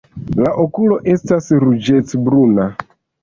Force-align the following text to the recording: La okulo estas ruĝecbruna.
La 0.43 0.53
okulo 0.63 0.95
estas 1.15 1.51
ruĝecbruna. 1.65 2.69